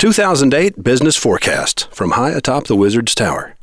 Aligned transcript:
2008 0.00 0.82
Business 0.82 1.14
Forecast 1.14 1.86
from 1.92 2.12
high 2.12 2.30
atop 2.30 2.66
the 2.68 2.74
Wizard's 2.74 3.14
Tower. 3.14 3.54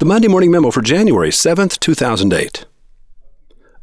The 0.00 0.04
Monday 0.04 0.26
Morning 0.26 0.50
Memo 0.50 0.72
for 0.72 0.82
January 0.82 1.30
7th, 1.30 1.78
2008. 1.78 2.66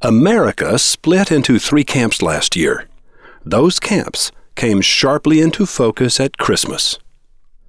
America 0.01 0.77
split 0.77 1.31
into 1.31 1.57
three 1.57 1.85
camps 1.85 2.21
last 2.21 2.57
year. 2.57 2.89
Those 3.45 3.79
camps 3.79 4.33
came 4.55 4.81
sharply 4.81 5.39
into 5.39 5.65
focus 5.65 6.19
at 6.19 6.37
Christmas. 6.37 6.99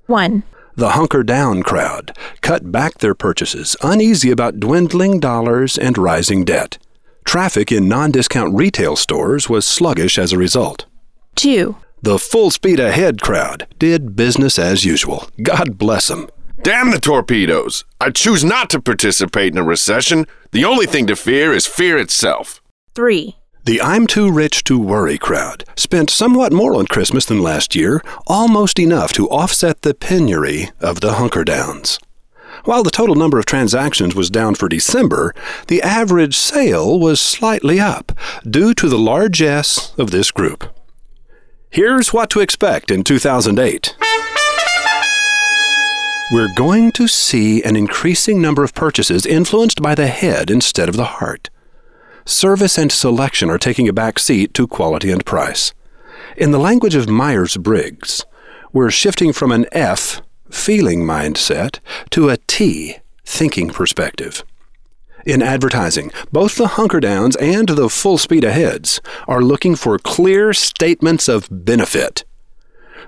1. 0.07 0.43
The 0.75 0.91
hunker 0.91 1.23
down 1.23 1.63
crowd 1.63 2.11
cut 2.41 2.73
back 2.73 2.99
their 2.99 3.15
purchases, 3.15 3.77
uneasy 3.85 4.33
about 4.33 4.59
dwindling 4.59 5.21
dollars 5.21 5.79
and 5.79 5.97
rising 5.97 6.45
debt. 6.45 6.79
Traffic 7.25 7.71
in 7.71 7.89
non 7.89 8.11
discount 8.11 8.53
retail 8.53 8.97
stores 8.97 9.49
was 9.49 9.65
sluggish 9.65 10.19
as 10.19 10.33
a 10.33 10.39
result. 10.39 10.87
2. 11.37 11.77
The 12.05 12.19
full 12.19 12.51
speed 12.51 12.81
ahead 12.81 13.23
crowd 13.23 13.67
did 13.79 14.15
business 14.15 14.59
as 14.59 14.85
usual. 14.85 15.27
God 15.43 15.79
bless 15.79 16.09
them. 16.09 16.29
Damn 16.63 16.91
the 16.91 17.01
torpedoes! 17.01 17.87
I 17.99 18.11
choose 18.11 18.45
not 18.45 18.69
to 18.71 18.83
participate 18.83 19.55
in 19.55 19.59
a 19.59 19.65
recession. 19.65 20.27
The 20.51 20.67
only 20.67 20.85
thing 20.85 21.07
to 21.07 21.17
fear 21.17 21.55
is 21.55 21.65
fear 21.65 21.97
itself. 21.97 22.61
3. 22.95 23.37
The 23.65 23.81
I'm 23.81 24.07
too 24.07 24.31
rich 24.31 24.65
to 24.65 24.79
worry 24.79 25.17
crowd 25.17 25.65
spent 25.77 26.11
somewhat 26.11 26.53
more 26.53 26.75
on 26.75 26.89
Christmas 26.89 27.25
than 27.25 27.43
last 27.43 27.75
year, 27.75 28.03
almost 28.27 28.79
enough 28.79 29.15
to 29.15 29.31
offset 29.31 29.81
the 29.81 29.95
penury 29.95 30.73
of 30.81 31.01
the 31.01 31.15
hunker 31.15 31.43
downs. 31.43 31.99
While 32.65 32.83
the 32.83 32.91
total 32.91 33.15
number 33.15 33.39
of 33.39 33.47
transactions 33.47 34.15
was 34.15 34.29
down 34.29 34.57
for 34.57 34.69
December, 34.69 35.35
the 35.69 35.81
average 35.81 36.37
sale 36.37 37.01
was 37.01 37.19
slightly 37.19 37.81
up, 37.81 38.13
due 38.49 38.75
to 38.75 38.91
the 38.91 38.99
largesse 38.99 39.95
of 39.97 40.11
this 40.11 40.31
group. 40.31 40.74
Here's 41.75 42.13
what 42.13 42.31
to 42.31 42.39
expect 42.39 42.93
in 42.93 43.03
2008. 43.03 43.97
We're 46.31 46.55
going 46.55 46.93
to 46.93 47.09
see 47.09 47.65
an 47.65 47.75
increasing 47.75 48.41
number 48.41 48.63
of 48.63 48.77
purchases 48.77 49.27
influenced 49.27 49.83
by 49.83 49.97
the 49.97 50.07
head 50.07 50.53
instead 50.53 50.89
of 50.89 50.95
the 50.95 51.19
heart. 51.19 51.51
Service 52.25 52.79
and 52.79 52.93
selection 52.93 53.51
are 53.51 53.59
taking 53.59 53.89
a 53.89 53.93
back 53.93 54.21
seat 54.21 54.55
to 54.55 54.69
quality 54.69 55.11
and 55.11 55.27
price. 55.27 55.75
In 56.37 56.53
the 56.53 56.61
language 56.61 56.95
of 56.95 57.09
Myers 57.09 57.57
Briggs, 57.57 58.25
we're 58.73 58.93
shifting 58.93 59.33
from 59.33 59.51
an 59.51 59.67
F, 59.73 60.23
feeling 60.53 61.01
mindset, 61.03 61.81
to 62.11 62.29
a 62.29 62.37
T, 62.47 62.99
thinking 63.25 63.71
perspective. 63.71 64.45
In 65.25 65.41
advertising, 65.41 66.11
both 66.33 66.57
the 66.57 66.69
hunker 66.69 67.01
downs 67.01 67.35
and 67.37 67.69
the 67.71 67.89
full 67.89 68.19
speed 68.19 68.45
aheads 68.45 69.01
are 69.27 69.41
looking 69.41 69.75
for 69.75 69.99
clear 69.99 70.53
statements 70.53 71.29
of 71.29 71.49
benefit. 71.51 72.25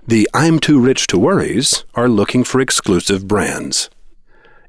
The 0.06 0.26
I'm 0.32 0.58
too 0.58 0.80
rich 0.80 1.06
to 1.08 1.18
worries 1.18 1.84
are 1.94 2.08
looking 2.08 2.42
for 2.42 2.60
exclusive 2.60 3.28
brands. 3.28 3.90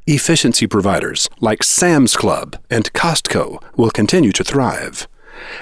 Efficiency 0.06 0.68
providers 0.68 1.30
like 1.40 1.64
Sam's 1.64 2.18
Club 2.18 2.58
and 2.70 2.92
Costco 2.92 3.64
will 3.78 3.92
continue 3.92 4.34
to 4.34 4.44
thrive, 4.44 5.08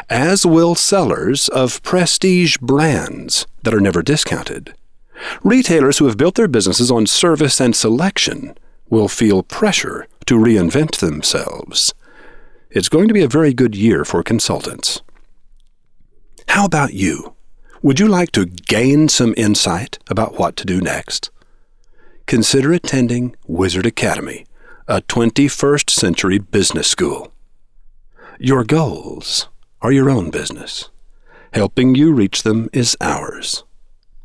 as 0.10 0.44
will 0.46 0.74
sellers 0.74 1.50
of 1.50 1.84
prestige 1.84 2.58
brands 2.58 3.46
that 3.62 3.74
are 3.76 3.80
never 3.80 4.02
discounted. 4.02 4.74
Retailers 5.44 6.00
who 6.00 6.06
have 6.06 6.18
built 6.18 6.36
their 6.36 6.48
businesses 6.48 6.90
on 6.90 7.06
service 7.06 7.62
and 7.62 7.76
selection 7.76 8.58
will 8.90 9.08
feel 9.08 9.44
pressure 9.44 10.08
to 10.26 10.36
reinvent 10.36 10.98
themselves. 10.98 11.94
It's 12.70 12.90
going 12.90 13.08
to 13.08 13.14
be 13.14 13.24
a 13.24 13.28
very 13.28 13.54
good 13.54 13.76
year 13.76 14.04
for 14.04 14.24
consultants. 14.24 15.02
How 16.50 16.66
about 16.66 16.94
you? 16.94 17.36
Would 17.82 18.00
you 18.00 18.08
like 18.08 18.32
to 18.32 18.46
gain 18.46 19.10
some 19.10 19.34
insight 19.38 20.00
about 20.10 20.40
what 20.40 20.56
to 20.58 20.66
do 20.66 20.82
next? 20.82 21.30
Consider 22.26 22.74
attending 22.74 23.36
Wizard 23.46 23.86
Academy, 23.86 24.46
a 24.88 25.02
21st 25.02 25.90
century 25.90 26.40
business 26.40 26.88
school. 26.88 27.32
Your 28.40 28.64
goals 28.64 29.48
are 29.82 29.92
your 29.92 30.10
own 30.10 30.32
business. 30.32 30.90
Helping 31.54 31.96
you 31.96 32.12
reach 32.12 32.44
them 32.44 32.70
is 32.74 32.98
ours. 33.00 33.64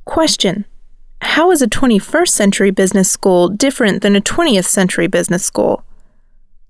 Question 0.06 0.64
How 1.20 1.50
is 1.50 1.60
a 1.60 1.68
21st 1.68 2.28
century 2.28 2.70
business 2.70 3.10
school 3.10 3.48
different 3.48 4.02
than 4.02 4.16
a 4.16 4.20
20th 4.20 4.64
century 4.64 5.06
business 5.06 5.44
school? 5.44 5.84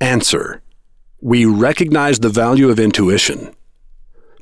Answer 0.00 0.62
We 1.20 1.44
recognize 1.44 2.20
the 2.20 2.30
value 2.30 2.70
of 2.70 2.80
intuition. 2.80 3.54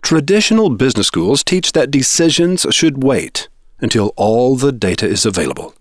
Traditional 0.02 0.70
business 0.70 1.08
schools 1.08 1.42
teach 1.42 1.72
that 1.72 1.90
decisions 1.90 2.64
should 2.70 3.02
wait 3.02 3.48
until 3.80 4.12
all 4.14 4.54
the 4.54 4.70
data 4.70 5.04
is 5.04 5.26
available. 5.26 5.74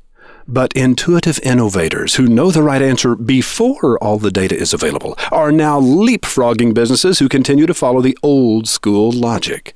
But 0.48 0.74
intuitive 0.74 1.40
innovators 1.44 2.16
who 2.16 2.26
know 2.26 2.50
the 2.50 2.64
right 2.64 2.82
answer 2.82 3.16
before 3.16 4.00
all 4.04 4.18
the 4.18 4.32
data 4.32 4.58
is 4.58 4.74
available 4.74 5.16
are 5.32 5.52
now 5.52 5.80
leapfrogging 5.80 6.74
businesses 6.74 7.20
who 7.20 7.30
continue 7.30 7.68
to 7.68 7.74
follow 7.76 8.02
the 8.02 8.18
old 8.24 8.68
school 8.68 9.12
logic. 9.12 9.76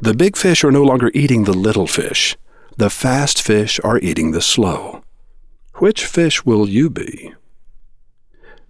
The 0.00 0.14
big 0.14 0.36
fish 0.36 0.64
are 0.64 0.72
no 0.72 0.82
longer 0.82 1.12
eating 1.14 1.44
the 1.44 1.54
little 1.54 1.86
fish. 1.86 2.36
The 2.76 2.90
fast 2.90 3.40
fish 3.40 3.78
are 3.84 4.00
eating 4.00 4.32
the 4.32 4.42
slow. 4.42 5.04
Which 5.74 6.04
fish 6.04 6.44
will 6.44 6.68
you 6.68 6.90
be? 6.90 7.34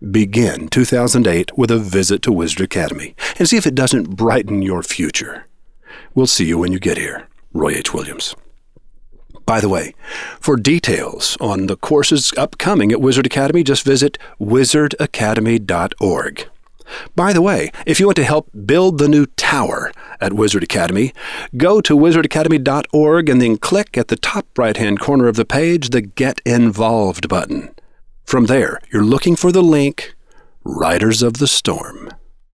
Begin 0.03 0.69
2008 0.69 1.57
with 1.57 1.71
a 1.71 1.79
visit 1.79 2.21
to 2.23 2.33
Wizard 2.33 2.61
Academy 2.61 3.15
and 3.39 3.49
see 3.49 3.57
if 3.57 3.67
it 3.67 3.75
doesn't 3.75 4.15
brighten 4.15 4.61
your 4.61 4.83
future. 4.83 5.47
We'll 6.15 6.27
see 6.27 6.45
you 6.45 6.59
when 6.59 6.71
you 6.71 6.79
get 6.79 6.99
here. 6.99 7.29
Roy 7.55 7.77
H. 7.77 7.95
Williams. 7.95 8.37
By 9.47 9.61
the 9.61 9.71
way, 9.71 9.95
for 10.39 10.57
details 10.57 11.39
on 11.41 11.67
the 11.67 11.77
courses 11.77 12.31
upcoming 12.37 12.93
at 12.93 13.01
Wizard 13.01 13.25
Academy, 13.25 13.65
just 13.65 13.87
visit 13.87 14.19
wizardacademy.org. 14.39 16.49
By 17.15 17.33
the 17.33 17.43
way, 17.43 17.73
if 17.87 17.99
you 17.99 18.07
want 18.07 18.17
to 18.17 18.25
help 18.25 18.51
build 18.67 18.99
the 18.99 19.09
new 19.09 19.25
tower 19.25 19.93
at 20.21 20.35
Wizard 20.35 20.63
Academy, 20.63 21.15
go 21.57 21.81
to 21.81 21.97
wizardacademy.org 21.97 23.31
and 23.31 23.41
then 23.41 23.57
click 23.57 23.97
at 23.97 24.09
the 24.09 24.17
top 24.17 24.47
right 24.59 24.77
hand 24.77 25.01
corner 25.01 25.27
of 25.27 25.37
the 25.37 25.47
page 25.47 25.89
the 25.89 26.03
Get 26.03 26.43
Involved 26.45 27.29
button. 27.29 27.75
From 28.27 28.47
there, 28.47 28.81
you're 28.93 29.05
looking 29.05 29.37
for 29.37 29.53
the 29.53 29.63
link 29.63 30.17
Riders 30.65 31.23
of 31.23 31.35
the 31.35 31.47
Storm. 31.47 32.11